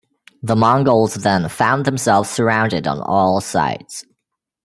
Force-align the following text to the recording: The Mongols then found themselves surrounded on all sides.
The 0.41 0.55
Mongols 0.55 1.13
then 1.13 1.47
found 1.47 1.85
themselves 1.85 2.27
surrounded 2.27 2.87
on 2.87 3.01
all 3.01 3.39
sides. 3.39 4.03